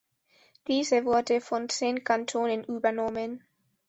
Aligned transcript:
Diese 0.67 1.05
wurde 1.05 1.41
von 1.41 1.69
zehn 1.69 2.03
Kantonen 2.03 2.63
übernommen. 2.63 3.43